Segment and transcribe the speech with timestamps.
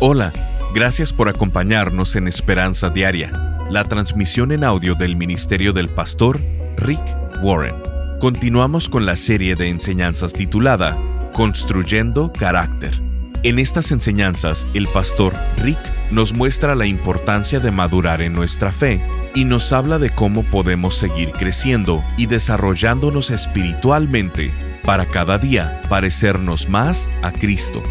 [0.00, 0.32] Hola,
[0.72, 3.32] gracias por acompañarnos en Esperanza Diaria,
[3.68, 6.40] la transmisión en audio del Ministerio del Pastor
[6.76, 7.02] Rick
[7.42, 7.74] Warren.
[8.20, 10.96] Continuamos con la serie de enseñanzas titulada
[11.32, 13.02] Construyendo Carácter.
[13.42, 15.80] En estas enseñanzas, el pastor Rick
[16.12, 19.04] nos muestra la importancia de madurar en nuestra fe
[19.34, 24.52] y nos habla de cómo podemos seguir creciendo y desarrollándonos espiritualmente
[24.84, 27.82] para cada día parecernos más a Cristo.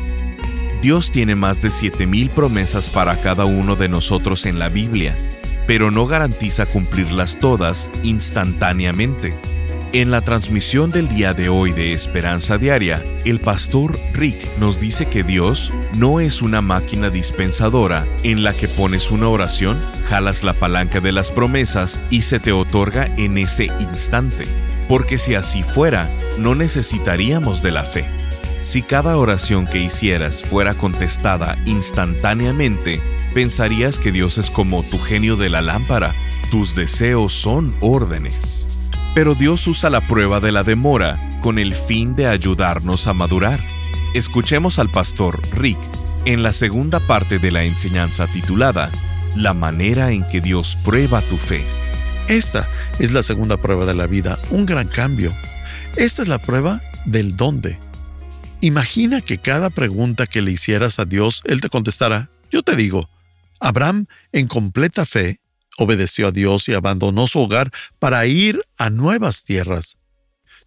[0.87, 5.17] Dios tiene más de 7.000 promesas para cada uno de nosotros en la Biblia,
[5.67, 9.37] pero no garantiza cumplirlas todas instantáneamente.
[9.91, 15.07] En la transmisión del día de hoy de Esperanza Diaria, el pastor Rick nos dice
[15.07, 20.53] que Dios no es una máquina dispensadora en la que pones una oración, jalas la
[20.53, 24.45] palanca de las promesas y se te otorga en ese instante,
[24.87, 28.16] porque si así fuera, no necesitaríamos de la fe.
[28.59, 32.99] Si cada oración que hicieras fuera contestada instantáneamente,
[33.35, 36.15] pensarías que Dios es como tu genio de la lámpara.
[36.49, 38.67] Tus deseos son órdenes.
[39.13, 43.63] Pero Dios usa la prueba de la demora con el fin de ayudarnos a madurar.
[44.15, 45.79] Escuchemos al pastor Rick
[46.25, 48.91] en la segunda parte de la enseñanza titulada
[49.35, 51.63] La manera en que Dios prueba tu fe.
[52.27, 55.35] Esta es la segunda prueba de la vida, un gran cambio.
[55.95, 57.86] Esta es la prueba del dónde.
[58.61, 63.07] Imagina que cada pregunta que le hicieras a Dios, Él te contestara, yo te digo,
[63.59, 65.41] Abraham, en completa fe,
[65.77, 69.97] obedeció a Dios y abandonó su hogar para ir a nuevas tierras.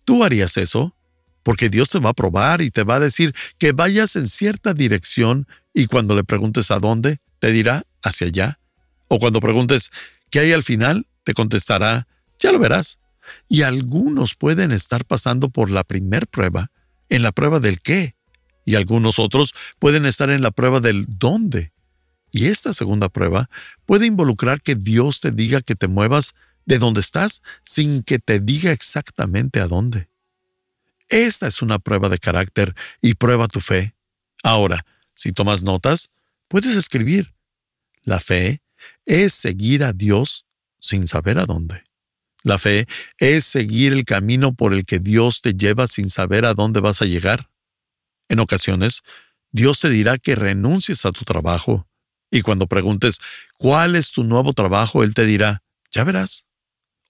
[0.05, 0.95] ¿Tú harías eso?
[1.43, 4.73] Porque Dios te va a probar y te va a decir que vayas en cierta
[4.73, 8.61] dirección y cuando le preguntes a dónde, te dirá hacia allá.
[9.09, 9.91] O cuando preguntes
[10.31, 12.07] qué hay al final, te contestará,
[12.39, 13.01] ya lo verás.
[13.49, 16.71] Y algunos pueden estar pasando por la primer prueba
[17.11, 18.15] en la prueba del qué,
[18.65, 21.73] y algunos otros pueden estar en la prueba del dónde.
[22.31, 23.51] Y esta segunda prueba
[23.85, 28.39] puede involucrar que Dios te diga que te muevas de donde estás sin que te
[28.39, 30.09] diga exactamente a dónde.
[31.09, 33.97] Esta es una prueba de carácter y prueba tu fe.
[34.45, 36.11] Ahora, si tomas notas,
[36.47, 37.35] puedes escribir.
[38.03, 38.63] La fe
[39.05, 40.47] es seguir a Dios
[40.79, 41.83] sin saber a dónde.
[42.43, 42.87] La fe
[43.19, 47.03] es seguir el camino por el que Dios te lleva sin saber a dónde vas
[47.03, 47.51] a llegar.
[48.29, 49.03] En ocasiones,
[49.53, 51.87] Dios te dirá que renuncies a tu trabajo,
[52.31, 53.19] y cuando preguntes
[53.57, 56.47] cuál es tu nuevo trabajo, Él te dirá, ya verás.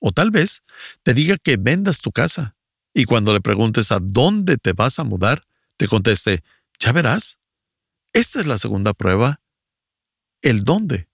[0.01, 0.63] O tal vez
[1.03, 2.57] te diga que vendas tu casa,
[2.95, 5.45] y cuando le preguntes a dónde te vas a mudar,
[5.77, 6.43] te conteste,
[6.79, 7.39] ya verás.
[8.13, 9.41] Esta es la segunda prueba,
[10.43, 11.09] el dónde,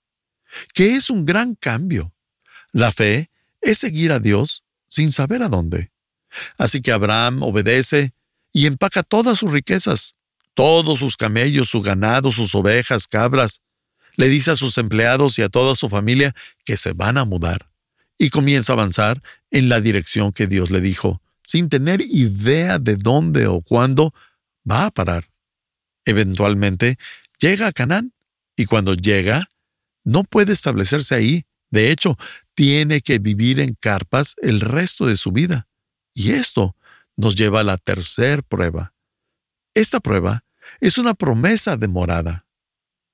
[0.72, 2.14] que es un gran cambio.
[2.72, 3.30] La fe
[3.60, 5.90] es seguir a Dios sin saber a dónde.
[6.58, 8.12] Así que Abraham obedece
[8.52, 10.14] y empaca todas sus riquezas,
[10.54, 13.60] todos sus camellos, su ganado, sus ovejas, cabras.
[14.16, 16.34] Le dice a sus empleados y a toda su familia
[16.64, 17.70] que se van a mudar.
[18.18, 22.96] Y comienza a avanzar en la dirección que Dios le dijo, sin tener idea de
[22.96, 24.14] dónde o cuándo
[24.68, 25.28] va a parar.
[26.06, 26.98] Eventualmente
[27.38, 28.14] llega a Canaán
[28.56, 29.50] y cuando llega,
[30.02, 31.44] no puede establecerse ahí.
[31.70, 32.16] De hecho,
[32.56, 35.68] tiene que vivir en carpas el resto de su vida.
[36.14, 36.74] Y esto
[37.14, 38.94] nos lleva a la tercera prueba.
[39.74, 40.42] Esta prueba
[40.80, 42.46] es una promesa de morada.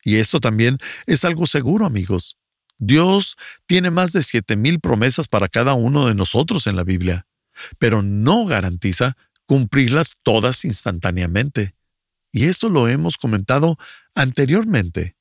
[0.05, 2.39] Y esto también es algo seguro, amigos.
[2.79, 3.37] Dios
[3.67, 7.27] tiene más de siete mil promesas para cada uno de nosotros en la Biblia,
[7.79, 9.17] pero no garantiza
[9.47, 11.75] cumplirlas todas instantáneamente.
[12.33, 13.77] Y esto lo hemos comentado
[14.15, 15.17] anteriormente.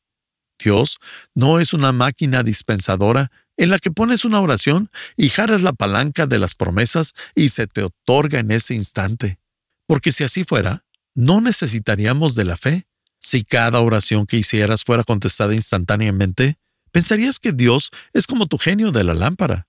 [0.64, 0.98] Dios
[1.34, 6.26] no es una máquina dispensadora en la que pones una oración y jaras la palanca
[6.26, 9.40] de las promesas y se te otorga en ese instante.
[9.86, 12.88] Porque si así fuera, no necesitaríamos de la fe.
[13.20, 16.58] Si cada oración que hicieras fuera contestada instantáneamente,
[16.92, 19.68] pensarías que Dios es como tu genio de la lámpara.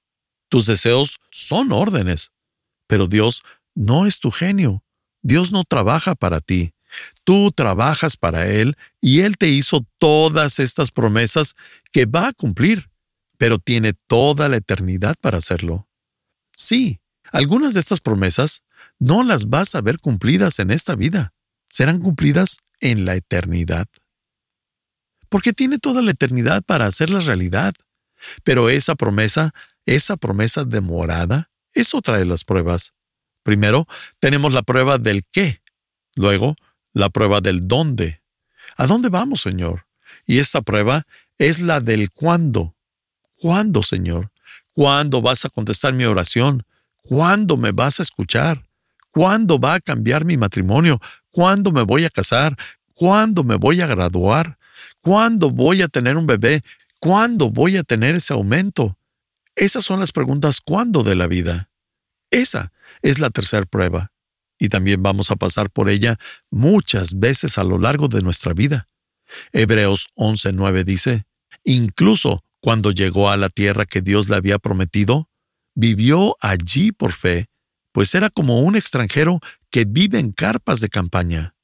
[0.49, 2.31] Tus deseos son órdenes,
[2.87, 3.43] pero Dios
[3.75, 4.85] no es tu genio.
[5.23, 6.73] Dios no trabaja para ti.
[7.25, 11.55] Tú trabajas para Él y Él te hizo todas estas promesas
[11.91, 12.92] que va a cumplir
[13.43, 15.89] pero tiene toda la eternidad para hacerlo.
[16.55, 17.01] Sí,
[17.33, 18.63] algunas de estas promesas
[19.01, 21.35] no las vas a ver cumplidas en esta vida,
[21.69, 23.89] serán cumplidas en la eternidad.
[25.29, 27.75] Porque tiene toda la eternidad para hacerlas realidad.
[28.45, 29.53] Pero esa promesa,
[29.87, 32.93] esa promesa demorada, es otra de las pruebas.
[33.43, 33.89] Primero,
[34.21, 35.63] tenemos la prueba del qué,
[36.15, 36.55] luego,
[36.93, 38.23] la prueba del dónde.
[38.77, 39.89] ¿A dónde vamos, Señor?
[40.27, 41.09] Y esta prueba
[41.39, 42.77] es la del cuándo.
[43.43, 44.31] ¿Cuándo, Señor?
[44.73, 46.65] ¿Cuándo vas a contestar mi oración?
[47.03, 48.69] ¿Cuándo me vas a escuchar?
[49.11, 51.01] ¿Cuándo va a cambiar mi matrimonio?
[51.33, 52.57] ¿Cuándo me voy a casar?
[52.95, 54.59] ¿Cuándo me voy a graduar?
[55.01, 56.63] ¿Cuándo voy a tener un bebé?
[57.01, 58.97] ¿Cuándo voy a tener ese aumento?
[59.57, 61.69] Esas son las preguntas ¿cuándo de la vida?
[62.31, 62.73] Esa
[63.03, 64.13] es la tercera prueba.
[64.57, 66.17] Y también vamos a pasar por ella
[66.49, 68.87] muchas veces a lo largo de nuestra vida.
[69.53, 71.25] Hebreos 11:9 dice,
[71.65, 75.29] incluso cuando llegó a la tierra que Dios le había prometido,
[75.75, 77.47] vivió allí por fe,
[77.91, 81.57] pues era como un extranjero que vive en carpas de campaña.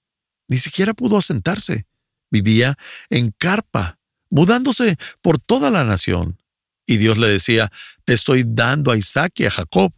[0.48, 1.86] Ni siquiera pudo asentarse.
[2.30, 2.76] Vivía
[3.10, 6.42] en carpa, mudándose por toda la nación.
[6.84, 7.70] Y Dios le decía,
[8.04, 9.92] te estoy dando a Isaac y a Jacob.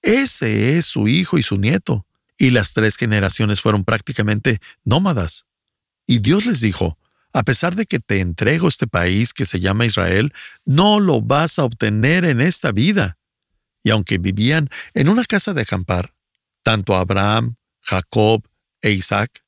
[0.00, 2.06] Ese es su hijo y su nieto.
[2.38, 5.44] Y las tres generaciones fueron prácticamente nómadas.
[6.06, 6.96] Y Dios les dijo,
[7.32, 10.32] a pesar de que te entrego este país que se llama Israel,
[10.64, 13.18] no lo vas a obtener en esta vida.
[13.82, 16.14] Y aunque vivían en una casa de acampar,
[16.62, 18.46] tanto Abraham, Jacob
[18.80, 19.42] e Isaac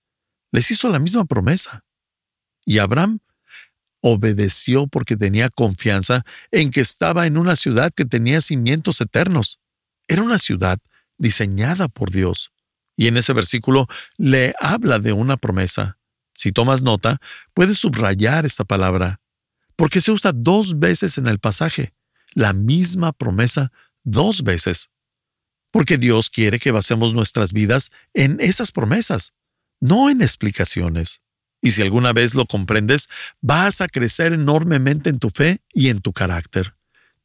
[0.51, 1.85] les hizo la misma promesa.
[2.65, 3.21] Y Abraham
[4.01, 9.61] obedeció porque tenía confianza en que estaba en una ciudad que tenía cimientos eternos.
[10.09, 10.79] Era una ciudad
[11.17, 12.51] diseñada por Dios.
[12.97, 13.87] Y en ese versículo
[14.17, 15.99] le habla de una promesa.
[16.35, 17.19] Si tomas nota,
[17.55, 19.21] puedes subrayar esta palabra,
[19.77, 21.95] porque se usa dos veces en el pasaje,
[22.33, 23.73] la misma promesa
[24.03, 24.91] dos veces.
[25.71, 29.33] Porque Dios quiere que basemos nuestras vidas en esas promesas,
[29.81, 31.21] no en explicaciones.
[31.61, 33.09] Y si alguna vez lo comprendes,
[33.41, 36.77] vas a crecer enormemente en tu fe y en tu carácter.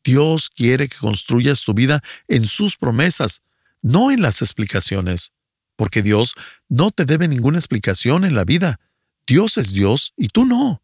[0.03, 3.41] Dios quiere que construyas tu vida en sus promesas,
[3.81, 5.33] no en las explicaciones,
[5.75, 6.33] porque Dios
[6.69, 8.79] no te debe ninguna explicación en la vida.
[9.27, 10.81] Dios es Dios y tú no.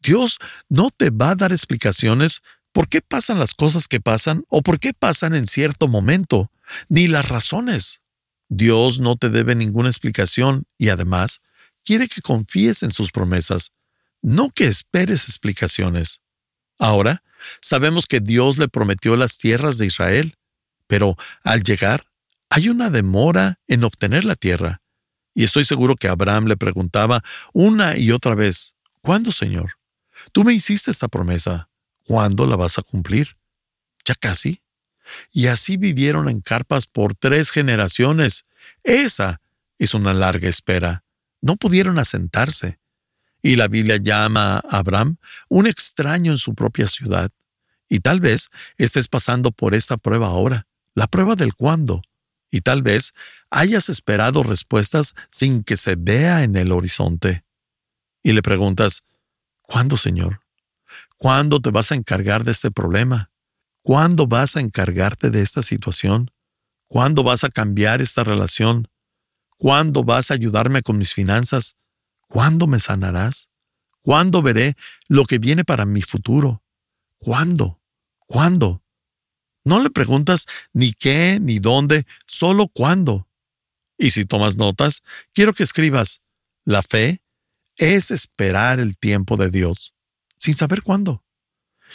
[0.00, 0.38] Dios
[0.68, 2.42] no te va a dar explicaciones
[2.72, 6.50] por qué pasan las cosas que pasan o por qué pasan en cierto momento,
[6.88, 8.02] ni las razones.
[8.48, 11.40] Dios no te debe ninguna explicación y además
[11.84, 13.72] quiere que confíes en sus promesas,
[14.22, 16.20] no que esperes explicaciones.
[16.78, 17.22] Ahora,
[17.60, 20.34] sabemos que Dios le prometió las tierras de Israel,
[20.86, 22.06] pero al llegar
[22.50, 24.82] hay una demora en obtener la tierra.
[25.34, 27.22] Y estoy seguro que Abraham le preguntaba
[27.52, 29.72] una y otra vez, ¿cuándo, Señor?
[30.32, 31.68] Tú me hiciste esta promesa.
[32.06, 33.36] ¿Cuándo la vas a cumplir?
[34.04, 34.62] Ya casi.
[35.32, 38.44] Y así vivieron en carpas por tres generaciones.
[38.82, 39.40] Esa
[39.78, 41.04] es una larga espera.
[41.40, 42.78] No pudieron asentarse.
[43.42, 45.16] Y la Biblia llama a Abraham
[45.48, 47.30] un extraño en su propia ciudad.
[47.88, 48.48] Y tal vez
[48.78, 52.02] estés pasando por esta prueba ahora, la prueba del cuándo.
[52.50, 53.12] Y tal vez
[53.54, 57.44] hayas esperado respuestas sin que se vea en el horizonte.
[58.22, 59.04] Y le preguntas,
[59.62, 60.40] ¿cuándo, Señor?
[61.18, 63.30] ¿Cuándo te vas a encargar de este problema?
[63.82, 66.32] ¿Cuándo vas a encargarte de esta situación?
[66.88, 68.88] ¿Cuándo vas a cambiar esta relación?
[69.56, 71.76] ¿Cuándo vas a ayudarme con mis finanzas?
[72.28, 73.50] ¿Cuándo me sanarás?
[74.02, 74.74] ¿Cuándo veré
[75.06, 76.64] lo que viene para mi futuro?
[77.18, 77.80] ¿Cuándo?
[78.26, 78.82] ¿Cuándo?
[79.64, 83.28] No le preguntas ni qué ni dónde, solo cuándo.
[83.98, 85.02] Y si tomas notas,
[85.32, 86.20] quiero que escribas,
[86.64, 87.22] la fe
[87.76, 89.94] es esperar el tiempo de Dios
[90.38, 91.24] sin saber cuándo.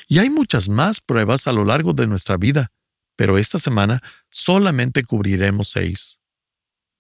[0.08, 2.72] Y hay muchas más pruebas a lo largo de nuestra vida,
[3.16, 6.20] pero esta semana solamente cubriremos seis.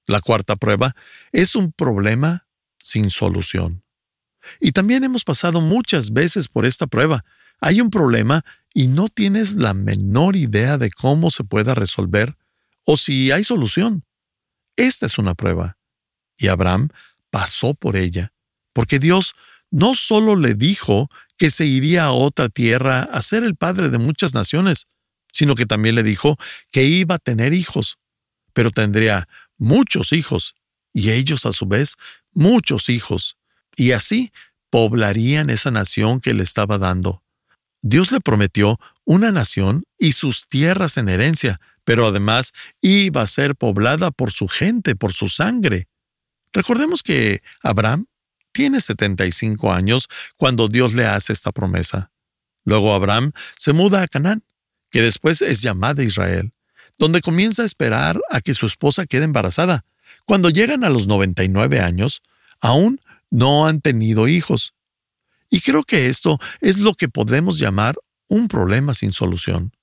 [0.05, 0.95] La cuarta prueba
[1.31, 2.47] es un problema
[2.77, 3.83] sin solución.
[4.59, 7.25] Y también hemos pasado muchas veces por esta prueba.
[7.61, 12.37] Hay un problema y no tienes la menor idea de cómo se pueda resolver
[12.85, 14.03] o si hay solución.
[14.79, 15.77] Esta es una prueba.
[16.37, 16.87] Y Abraham
[17.31, 18.31] pasó por ella,
[18.71, 19.35] porque Dios
[19.71, 23.97] no solo le dijo que se iría a otra tierra a ser el padre de
[23.97, 24.87] muchas naciones,
[25.33, 26.37] sino que también le dijo
[26.71, 27.97] que iba a tener hijos,
[28.53, 30.55] pero tendría muchos hijos,
[30.93, 31.95] y ellos a su vez
[32.31, 33.37] muchos hijos,
[33.75, 34.31] y así
[34.69, 37.21] poblarían esa nación que le estaba dando.
[37.81, 41.59] Dios le prometió una nación y sus tierras en herencia,
[41.89, 45.87] pero además iba a ser poblada por su gente, por su sangre.
[46.53, 48.05] Recordemos que Abraham
[48.51, 52.11] tiene 75 años cuando Dios le hace esta promesa.
[52.63, 54.43] Luego Abraham se muda a Canaán,
[54.91, 56.53] que después es llamada Israel,
[56.99, 59.83] donde comienza a esperar a que su esposa quede embarazada.
[60.25, 62.21] Cuando llegan a los 99 años,
[62.59, 62.99] aún
[63.31, 64.75] no han tenido hijos.
[65.49, 67.95] Y creo que esto es lo que podemos llamar
[68.27, 69.73] un problema sin solución.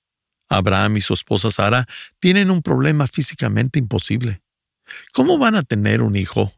[0.49, 1.87] Abraham y su esposa Sara
[2.19, 4.43] tienen un problema físicamente imposible.
[5.13, 6.53] ¿Cómo van a tener un hijo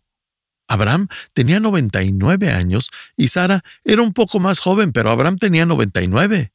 [0.69, 6.53] Abraham tenía 99 años y Sara era un poco más joven, pero Abraham tenía 99.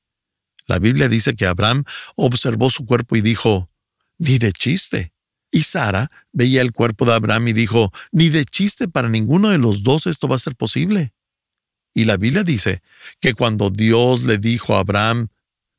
[0.67, 1.83] La Biblia dice que Abraham
[2.15, 3.69] observó su cuerpo y dijo,
[4.19, 5.11] ni de chiste.
[5.51, 9.57] Y Sara veía el cuerpo de Abraham y dijo, ni de chiste para ninguno de
[9.57, 11.13] los dos esto va a ser posible.
[11.93, 12.81] Y la Biblia dice
[13.19, 15.27] que cuando Dios le dijo a Abraham,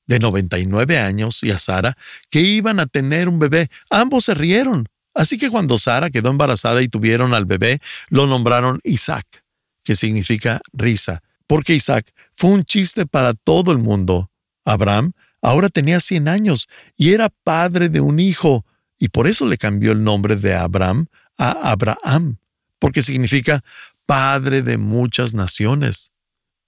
[0.07, 1.97] de 99 años, y a Sara,
[2.31, 4.89] que iban a tener un bebé, ambos se rieron.
[5.15, 9.45] Así que cuando Sara quedó embarazada y tuvieron al bebé, lo nombraron Isaac,
[9.85, 14.31] que significa risa, porque Isaac fue un chiste para todo el mundo.
[14.65, 18.65] Abraham ahora tenía 100 años y era padre de un hijo,
[18.99, 21.07] y por eso le cambió el nombre de Abraham
[21.37, 22.39] a Abraham,
[22.79, 23.63] porque significa
[24.07, 26.14] padre de muchas naciones.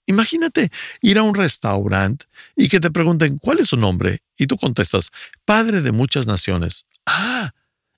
[0.07, 0.71] Imagínate
[1.01, 5.11] ir a un restaurante y que te pregunten cuál es su nombre y tú contestas,
[5.45, 6.85] padre de muchas naciones.
[7.05, 7.53] Ah,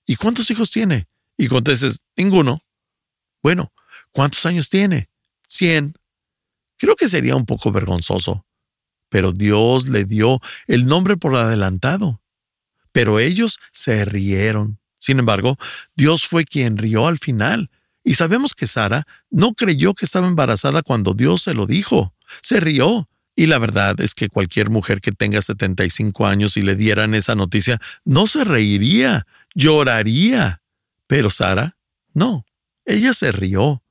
[0.06, 1.06] ¿y cuántos hijos tiene?
[1.36, 2.62] Y contestes, ninguno.
[3.42, 3.72] Bueno,
[4.10, 5.10] ¿cuántos años tiene?
[5.46, 5.94] Cien.
[6.78, 8.46] Creo que sería un poco vergonzoso.
[9.10, 12.22] Pero Dios le dio el nombre por adelantado.
[12.92, 14.78] Pero ellos se rieron.
[14.98, 15.58] Sin embargo,
[15.94, 17.70] Dios fue quien rió al final
[18.08, 22.14] y sabemos que Sara no creyó que estaba embarazada cuando Dios se lo dijo.
[22.40, 23.06] Se rió.
[23.36, 27.34] Y la verdad es que cualquier mujer que tenga 75 años y le dieran esa
[27.34, 30.62] noticia, no se reiría, lloraría.
[31.06, 31.76] Pero Sara,
[32.14, 32.46] no.
[32.86, 33.82] Ella se rió.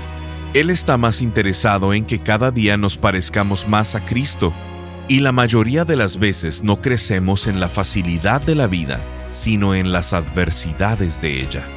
[0.53, 4.53] Él está más interesado en que cada día nos parezcamos más a Cristo,
[5.09, 9.01] y la mayoría de las veces no crecemos en la facilidad de la vida,
[9.31, 11.67] sino en las adversidades de ella.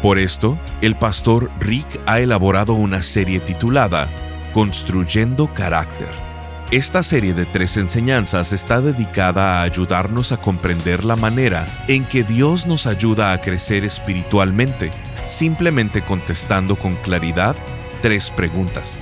[0.00, 4.08] Por esto, el pastor Rick ha elaborado una serie titulada
[4.52, 6.25] Construyendo Carácter
[6.72, 12.24] esta serie de tres enseñanzas está dedicada a ayudarnos a comprender la manera en que
[12.24, 14.90] Dios nos ayuda a crecer espiritualmente,
[15.24, 17.54] simplemente contestando con claridad
[18.02, 19.00] tres preguntas.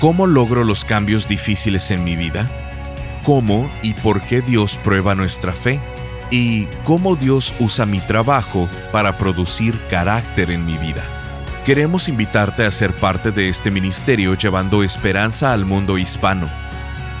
[0.00, 2.50] ¿Cómo logro los cambios difíciles en mi vida?
[3.24, 5.80] ¿Cómo y por qué Dios prueba nuestra fe?
[6.30, 11.04] ¿Y cómo Dios usa mi trabajo para producir carácter en mi vida?
[11.66, 16.65] Queremos invitarte a ser parte de este ministerio llevando esperanza al mundo hispano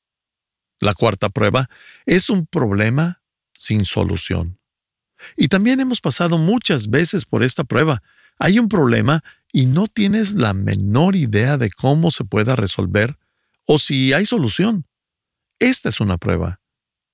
[0.80, 1.68] La cuarta prueba
[2.06, 4.58] es un problema sin solución.
[5.36, 8.02] Y también hemos pasado muchas veces por esta prueba.
[8.38, 9.24] Hay un problema
[9.58, 13.18] y no tienes la menor idea de cómo se pueda resolver
[13.64, 14.86] o si hay solución.
[15.58, 16.60] Esta es una prueba.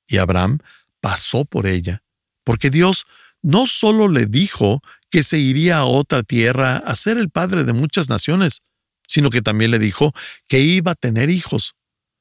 [0.07, 0.59] Y Abraham
[1.01, 2.03] pasó por ella,
[2.45, 3.07] porque Dios
[3.41, 7.73] no solo le dijo que se iría a otra tierra a ser el padre de
[7.73, 8.61] muchas naciones,
[9.07, 10.13] sino que también le dijo
[10.47, 11.75] que iba a tener hijos,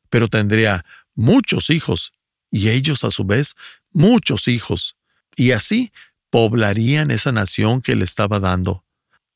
[0.09, 2.13] pero tendría muchos hijos,
[2.49, 3.55] y ellos a su vez
[3.91, 4.95] muchos hijos,
[5.35, 5.91] y así
[6.29, 8.85] poblarían esa nación que le estaba dando.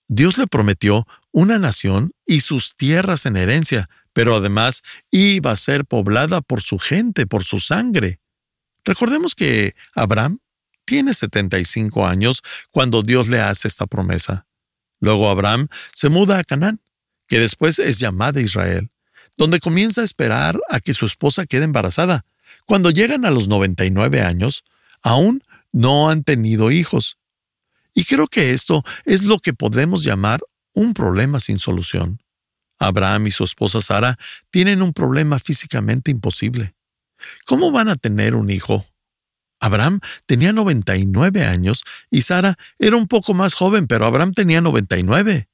[0.07, 5.85] Dios le prometió una nación y sus tierras en herencia, pero además iba a ser
[5.85, 8.19] poblada por su gente, por su sangre.
[8.85, 10.39] Recordemos que Abraham
[10.85, 14.47] tiene 75 años cuando Dios le hace esta promesa.
[14.99, 16.79] Luego Abraham se muda a Canaán
[17.27, 18.89] que después es llamada Israel,
[19.35, 22.25] donde comienza a esperar a que su esposa quede embarazada.
[22.65, 24.63] Cuando llegan a los 99 años,
[25.01, 27.17] aún no han tenido hijos.
[27.97, 30.41] Y creo que esto es lo que podemos llamar
[30.75, 32.21] un problema sin solución.
[32.77, 34.19] Abraham y su esposa Sara
[34.51, 36.75] tienen un problema físicamente imposible.
[37.47, 38.85] ¿Cómo van a tener un hijo?
[39.59, 45.49] Abraham tenía 99 años y Sara era un poco más joven, pero Abraham tenía 99.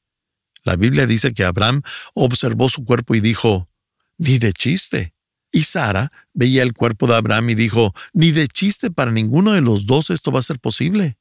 [0.66, 1.82] La Biblia dice que Abraham
[2.14, 3.70] observó su cuerpo y dijo,
[4.18, 5.14] ni de chiste.
[5.50, 9.62] Y Sara veía el cuerpo de Abraham y dijo, ni de chiste para ninguno de
[9.62, 11.18] los dos esto va a ser posible.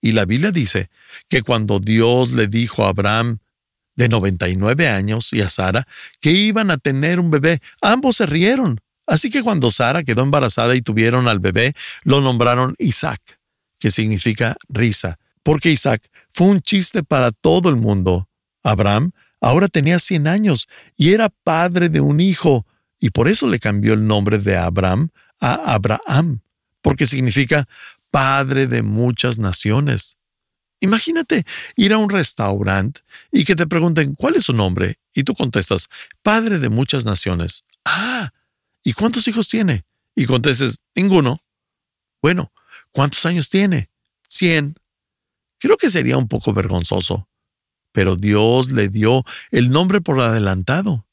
[0.00, 0.90] Y la Biblia dice
[1.28, 3.38] que cuando Dios le dijo a Abraham,
[3.96, 5.88] de 99 años, y a Sara,
[6.20, 8.80] que iban a tener un bebé, ambos se rieron.
[9.06, 13.40] Así que cuando Sara quedó embarazada y tuvieron al bebé, lo nombraron Isaac,
[13.78, 18.28] que significa risa, porque Isaac fue un chiste para todo el mundo.
[18.62, 22.66] Abraham ahora tenía 100 años y era padre de un hijo,
[23.00, 25.08] y por eso le cambió el nombre de Abraham
[25.40, 26.40] a Abraham,
[26.82, 27.68] porque significa
[28.16, 30.16] padre de muchas naciones.
[30.80, 31.44] Imagínate
[31.76, 35.88] ir a un restaurante y que te pregunten cuál es su nombre y tú contestas,
[36.22, 37.64] padre de muchas naciones.
[37.84, 38.32] Ah,
[38.82, 39.84] ¿y cuántos hijos tiene?
[40.14, 41.42] Y contestes, ninguno.
[42.22, 42.54] Bueno,
[42.90, 43.90] ¿cuántos años tiene?
[44.30, 44.76] Cien.
[45.58, 47.28] Creo que sería un poco vergonzoso
[47.92, 51.06] pero Dios le dio el nombre por adelantado.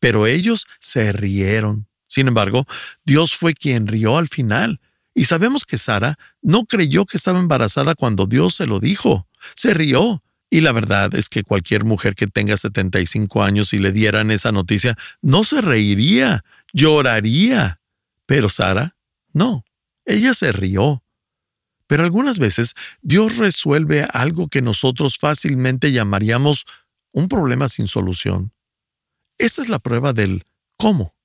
[0.00, 1.86] Pero ellos se rieron.
[2.08, 2.66] Sin embargo,
[3.04, 4.80] Dios fue quien rió al final.
[5.18, 9.26] Y sabemos que Sara no creyó que estaba embarazada cuando Dios se lo dijo.
[9.56, 10.22] Se rió.
[10.48, 14.52] Y la verdad es que cualquier mujer que tenga 75 años y le dieran esa
[14.52, 17.80] noticia, no se reiría, lloraría.
[18.26, 18.94] Pero Sara,
[19.32, 19.64] no.
[20.04, 21.02] Ella se rió.
[21.88, 26.64] Pero algunas veces Dios resuelve algo que nosotros fácilmente llamaríamos
[27.10, 28.52] un problema sin solución.
[29.36, 30.44] Esta es la prueba del
[30.76, 31.16] cómo.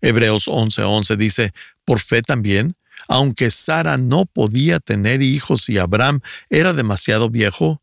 [0.00, 1.52] Hebreos 11:11 dice,
[1.84, 2.76] por fe también,
[3.08, 7.82] aunque Sara no podía tener hijos y Abraham era demasiado viejo,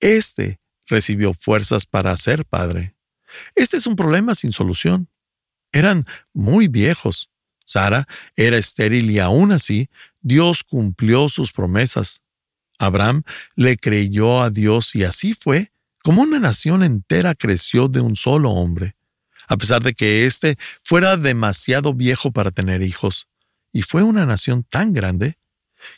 [0.00, 2.94] éste recibió fuerzas para ser padre.
[3.54, 5.08] Este es un problema sin solución.
[5.72, 7.30] Eran muy viejos.
[7.64, 12.22] Sara era estéril y aún así Dios cumplió sus promesas.
[12.78, 13.22] Abraham
[13.54, 18.50] le creyó a Dios y así fue como una nación entera creció de un solo
[18.50, 18.96] hombre,
[19.46, 23.28] a pesar de que éste fuera demasiado viejo para tener hijos.
[23.72, 25.36] Y fue una nación tan grande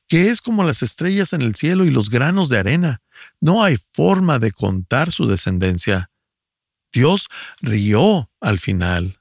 [0.09, 3.02] que es como las estrellas en el cielo y los granos de arena.
[3.40, 6.11] No hay forma de contar su descendencia.
[6.92, 7.28] Dios
[7.61, 9.20] rió al final.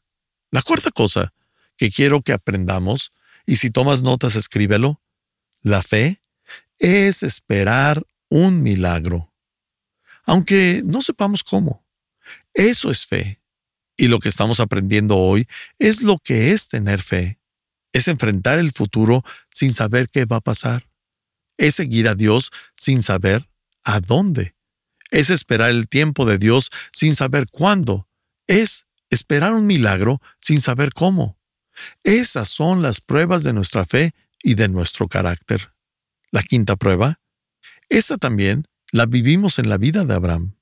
[0.51, 1.33] La cuarta cosa
[1.77, 3.11] que quiero que aprendamos
[3.45, 5.01] y si tomas notas, escríbelo.
[5.61, 6.21] La fe
[6.77, 9.33] es esperar un milagro.
[10.23, 11.83] Aunque no sepamos cómo.
[12.53, 13.41] Eso es fe.
[13.97, 15.47] Y lo que estamos aprendiendo hoy
[15.79, 17.38] es lo que es tener fe.
[17.93, 20.87] Es enfrentar el futuro sin saber qué va a pasar.
[21.57, 23.49] Es seguir a Dios sin saber
[23.83, 24.55] a dónde.
[25.11, 28.07] Es esperar el tiempo de Dios sin saber cuándo.
[28.47, 31.39] Es esperar un milagro sin saber cómo.
[32.03, 35.73] Esas son las pruebas de nuestra fe y de nuestro carácter.
[36.31, 37.19] La quinta prueba,
[37.89, 40.55] esta también la vivimos en la vida de Abraham.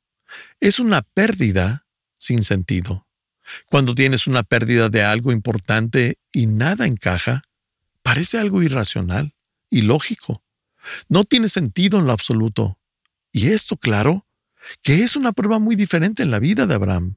[0.60, 3.07] Es una pérdida sin sentido.
[3.68, 7.44] Cuando tienes una pérdida de algo importante y nada encaja,
[8.02, 9.36] parece algo irracional,
[9.70, 10.44] ilógico.
[11.10, 12.80] No tiene sentido en lo absoluto.
[13.32, 14.26] Y esto, claro,
[14.82, 17.16] que es una prueba muy diferente en la vida de Abraham.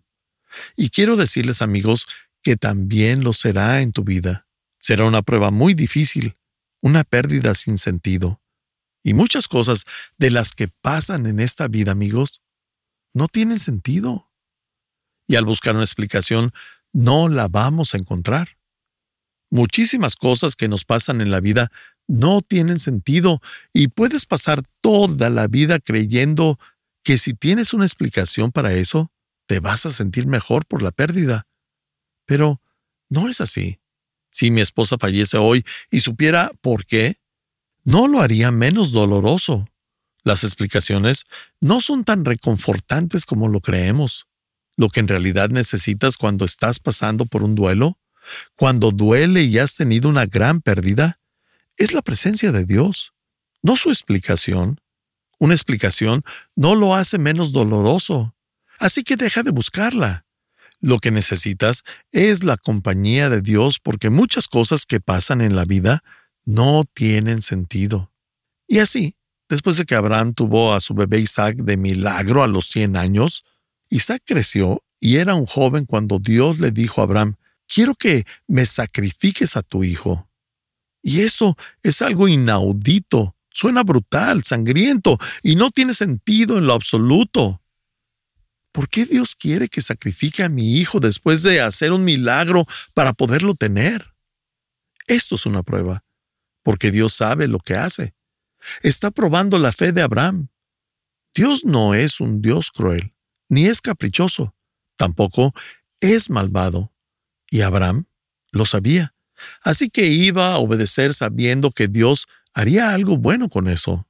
[0.77, 2.07] Y quiero decirles, amigos,
[2.43, 4.47] que también lo será en tu vida.
[4.79, 6.37] Será una prueba muy difícil,
[6.81, 8.41] una pérdida sin sentido.
[9.03, 9.85] Y muchas cosas
[10.19, 12.43] de las que pasan en esta vida, amigos,
[13.13, 14.30] no tienen sentido.
[15.31, 16.51] Y al buscar una explicación,
[16.93, 18.59] no la vamos a encontrar.
[19.49, 21.71] Muchísimas cosas que nos pasan en la vida
[22.09, 23.41] no tienen sentido
[23.73, 26.59] y puedes pasar toda la vida creyendo
[27.05, 29.13] que si tienes una explicación para eso,
[29.47, 31.47] te vas a sentir mejor por la pérdida.
[32.27, 32.61] Pero
[33.09, 33.79] no es así.
[34.33, 37.19] Si mi esposa fallece hoy y supiera por qué,
[37.85, 39.69] no lo haría menos doloroso.
[40.25, 41.25] Las explicaciones
[41.61, 44.27] no son tan reconfortantes como lo creemos.
[44.81, 47.99] Lo que en realidad necesitas cuando estás pasando por un duelo,
[48.57, 51.21] cuando duele y has tenido una gran pérdida,
[51.77, 53.13] es la presencia de Dios,
[53.61, 54.81] no su explicación.
[55.39, 56.23] Una explicación
[56.57, 58.35] no lo hace menos doloroso.
[58.79, 60.25] Así que deja de buscarla.
[60.81, 65.67] Lo que necesitas es la compañía de Dios porque muchas cosas que pasan en la
[65.67, 66.03] vida
[66.47, 68.15] no tienen sentido.
[68.67, 69.15] Y así,
[69.47, 73.45] después de que Abraham tuvo a su bebé Isaac de milagro a los 100 años,
[73.91, 78.65] Isaac creció y era un joven cuando Dios le dijo a Abraham, quiero que me
[78.65, 80.29] sacrifiques a tu hijo.
[81.03, 87.63] Y eso es algo inaudito, suena brutal, sangriento, y no tiene sentido en lo absoluto.
[88.73, 93.13] ¿Por qué Dios quiere que sacrifique a mi hijo después de hacer un milagro para
[93.13, 94.15] poderlo tener?
[95.07, 96.05] Esto es una prueba,
[96.63, 98.15] porque Dios sabe lo que hace.
[98.83, 100.49] Está probando la fe de Abraham.
[101.35, 103.13] Dios no es un Dios cruel,
[103.51, 104.55] ni es caprichoso,
[104.97, 105.53] tampoco
[106.01, 106.91] es malvado.
[107.51, 108.07] Y Abraham
[108.53, 109.15] lo sabía.
[109.63, 114.07] Así que iba a obedecer sabiendo que Dios haría algo bueno con eso.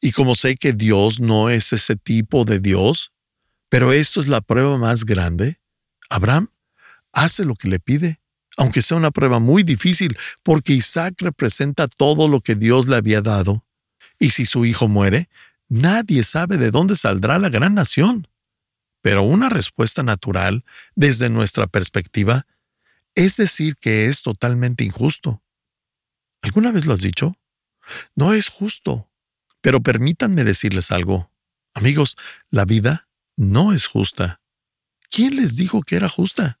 [0.00, 3.12] Y como sé que Dios no es ese tipo de Dios,
[3.68, 5.56] pero esto es la prueba más grande.
[6.08, 6.48] Abraham
[7.12, 8.20] hace lo que le pide,
[8.56, 13.20] aunque sea una prueba muy difícil, porque Isaac representa todo lo que Dios le había
[13.20, 13.64] dado.
[14.18, 15.28] Y si su hijo muere,
[15.68, 18.26] nadie sabe de dónde saldrá la gran nación.
[19.02, 22.46] Pero una respuesta natural, desde nuestra perspectiva,
[23.14, 25.42] es decir que es totalmente injusto.
[26.42, 27.36] ¿Alguna vez lo has dicho?
[28.14, 29.10] No es justo.
[29.60, 31.30] Pero permítanme decirles algo.
[31.74, 32.16] Amigos,
[32.50, 34.40] la vida no es justa.
[35.10, 36.60] ¿Quién les dijo que era justa?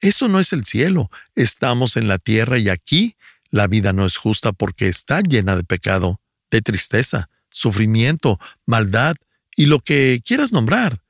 [0.00, 3.16] Esto no es el cielo, estamos en la tierra y aquí
[3.50, 9.14] la vida no es justa porque está llena de pecado, de tristeza, sufrimiento, maldad
[9.56, 11.02] y lo que quieras nombrar.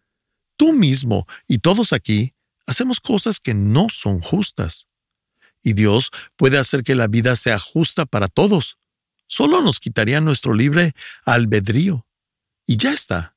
[0.62, 2.34] Tú mismo y todos aquí
[2.68, 4.86] hacemos cosas que no son justas.
[5.60, 8.78] Y Dios puede hacer que la vida sea justa para todos.
[9.26, 10.92] Solo nos quitaría nuestro libre
[11.24, 12.06] albedrío.
[12.64, 13.36] Y ya está.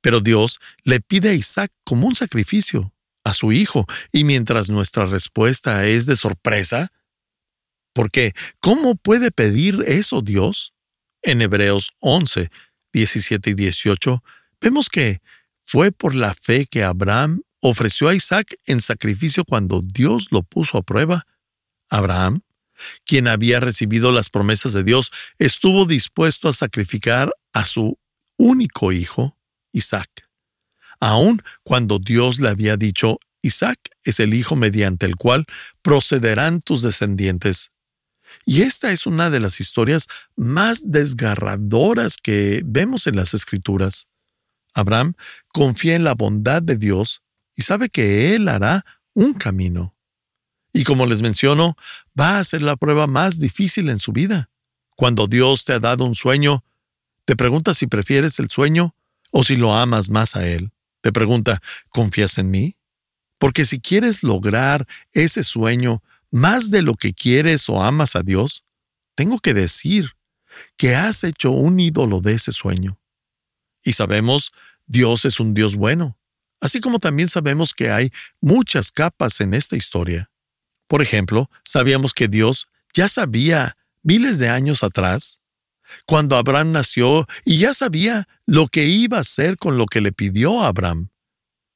[0.00, 5.06] Pero Dios le pide a Isaac como un sacrificio a su hijo, y mientras nuestra
[5.06, 6.92] respuesta es de sorpresa,
[7.92, 10.72] porque ¿cómo puede pedir eso Dios?
[11.22, 12.48] En Hebreos 11,
[12.92, 14.22] 17 y 18,
[14.60, 15.20] vemos que
[15.70, 20.78] fue por la fe que Abraham ofreció a Isaac en sacrificio cuando Dios lo puso
[20.78, 21.28] a prueba.
[21.88, 22.40] Abraham,
[23.06, 27.96] quien había recibido las promesas de Dios, estuvo dispuesto a sacrificar a su
[28.36, 29.38] único hijo
[29.70, 30.28] Isaac,
[30.98, 35.46] aun cuando Dios le había dicho, Isaac es el hijo mediante el cual
[35.82, 37.70] procederán tus descendientes.
[38.44, 44.09] Y esta es una de las historias más desgarradoras que vemos en las Escrituras.
[44.74, 45.14] Abraham
[45.52, 47.22] confía en la bondad de Dios
[47.56, 49.94] y sabe que Él hará un camino.
[50.72, 51.76] Y como les menciono,
[52.18, 54.50] va a ser la prueba más difícil en su vida.
[54.96, 56.64] Cuando Dios te ha dado un sueño,
[57.24, 58.94] te preguntas si prefieres el sueño
[59.30, 60.70] o si lo amas más a Él.
[61.00, 62.76] Te pregunta, ¿confías en mí?
[63.38, 68.64] Porque si quieres lograr ese sueño más de lo que quieres o amas a Dios,
[69.14, 70.10] tengo que decir
[70.76, 72.98] que has hecho un ídolo de ese sueño.
[73.82, 74.52] Y sabemos,
[74.86, 76.18] Dios es un Dios bueno,
[76.60, 80.30] así como también sabemos que hay muchas capas en esta historia.
[80.86, 85.40] Por ejemplo, sabíamos que Dios ya sabía miles de años atrás
[86.06, 90.12] cuando Abraham nació y ya sabía lo que iba a hacer con lo que le
[90.12, 91.10] pidió a Abraham.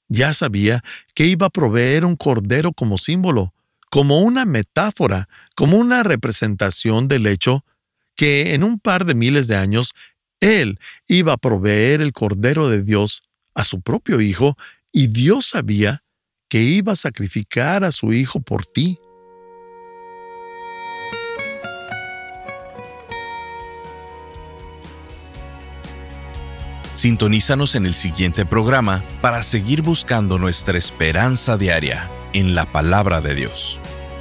[0.09, 0.83] Ya sabía
[1.15, 3.55] que iba a proveer un cordero como símbolo,
[3.91, 7.65] como una metáfora, como una representación del hecho
[8.17, 9.95] que en un par de miles de años
[10.41, 13.23] él iba a proveer el cordero de Dios
[13.55, 14.57] a su propio hijo
[14.93, 16.03] y Dios sabía
[16.49, 18.99] que iba a sacrificar a su hijo por ti.
[26.95, 33.35] Sintonízanos en el siguiente programa para seguir buscando nuestra esperanza diaria en la palabra de
[33.35, 33.81] Dios.